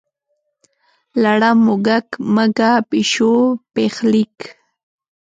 لړم، 1.23 1.57
موږک، 1.67 2.07
مږه، 2.35 2.71
پیشو، 2.89 3.33
پیښلیک. 3.75 4.37